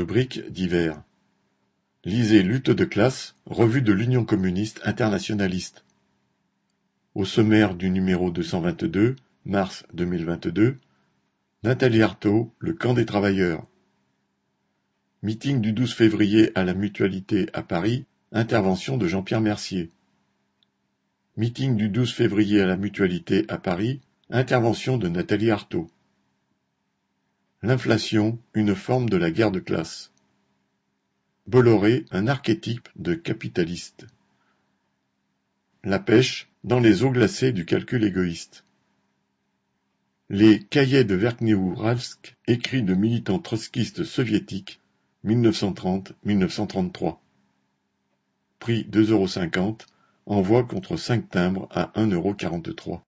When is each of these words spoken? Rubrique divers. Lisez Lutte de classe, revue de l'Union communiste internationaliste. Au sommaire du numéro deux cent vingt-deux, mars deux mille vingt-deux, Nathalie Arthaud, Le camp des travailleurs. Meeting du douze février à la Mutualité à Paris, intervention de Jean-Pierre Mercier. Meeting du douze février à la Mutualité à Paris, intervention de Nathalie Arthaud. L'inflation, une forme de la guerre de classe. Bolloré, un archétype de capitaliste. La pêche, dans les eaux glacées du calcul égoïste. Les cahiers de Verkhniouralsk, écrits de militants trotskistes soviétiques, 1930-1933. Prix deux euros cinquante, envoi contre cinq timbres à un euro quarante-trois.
Rubrique 0.00 0.50
divers. 0.50 1.02
Lisez 2.06 2.42
Lutte 2.42 2.70
de 2.70 2.86
classe, 2.86 3.34
revue 3.44 3.82
de 3.82 3.92
l'Union 3.92 4.24
communiste 4.24 4.80
internationaliste. 4.86 5.84
Au 7.14 7.26
sommaire 7.26 7.74
du 7.74 7.90
numéro 7.90 8.30
deux 8.30 8.42
cent 8.42 8.62
vingt-deux, 8.62 9.16
mars 9.44 9.84
deux 9.92 10.06
mille 10.06 10.24
vingt-deux, 10.24 10.78
Nathalie 11.64 12.00
Arthaud, 12.00 12.50
Le 12.60 12.72
camp 12.72 12.94
des 12.94 13.04
travailleurs. 13.04 13.66
Meeting 15.22 15.60
du 15.60 15.74
douze 15.74 15.92
février 15.92 16.50
à 16.54 16.64
la 16.64 16.72
Mutualité 16.72 17.50
à 17.52 17.62
Paris, 17.62 18.06
intervention 18.32 18.96
de 18.96 19.06
Jean-Pierre 19.06 19.42
Mercier. 19.42 19.90
Meeting 21.36 21.76
du 21.76 21.90
douze 21.90 22.14
février 22.14 22.62
à 22.62 22.66
la 22.66 22.78
Mutualité 22.78 23.44
à 23.48 23.58
Paris, 23.58 24.00
intervention 24.30 24.96
de 24.96 25.10
Nathalie 25.10 25.50
Arthaud. 25.50 25.90
L'inflation, 27.62 28.38
une 28.54 28.74
forme 28.74 29.10
de 29.10 29.18
la 29.18 29.30
guerre 29.30 29.50
de 29.50 29.60
classe. 29.60 30.12
Bolloré, 31.46 32.06
un 32.10 32.26
archétype 32.26 32.88
de 32.96 33.12
capitaliste. 33.12 34.06
La 35.84 35.98
pêche, 35.98 36.48
dans 36.64 36.80
les 36.80 37.02
eaux 37.04 37.10
glacées 37.10 37.52
du 37.52 37.66
calcul 37.66 38.02
égoïste. 38.02 38.64
Les 40.30 40.62
cahiers 40.62 41.04
de 41.04 41.14
Verkhniouralsk, 41.14 42.38
écrits 42.46 42.82
de 42.82 42.94
militants 42.94 43.38
trotskistes 43.38 44.04
soviétiques, 44.04 44.80
1930-1933. 45.26 47.18
Prix 48.58 48.84
deux 48.84 49.12
euros 49.12 49.28
cinquante, 49.28 49.86
envoi 50.24 50.64
contre 50.64 50.96
cinq 50.96 51.28
timbres 51.28 51.68
à 51.72 51.92
un 52.00 52.06
euro 52.06 52.32
quarante-trois. 52.32 52.98